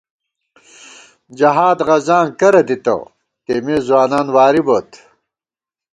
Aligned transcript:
جہاد 1.37 1.77
غزاں 1.87 2.25
کرہ 2.39 2.61
دِتہ 2.67 2.95
تېمےځوانان 3.45 4.27
واری 4.35 4.61
بوت 4.65 4.89